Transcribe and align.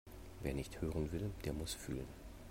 Wer 0.41 0.55
nicht 0.55 0.81
hören 0.81 1.11
will, 1.11 1.29
der 1.45 1.53
muss 1.53 1.75
fühlen. 1.75 2.07